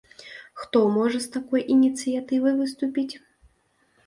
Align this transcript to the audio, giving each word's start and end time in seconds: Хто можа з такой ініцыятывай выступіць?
Хто 0.61 0.79
можа 0.95 1.19
з 1.25 1.29
такой 1.35 1.67
ініцыятывай 1.75 2.57
выступіць? 2.63 3.13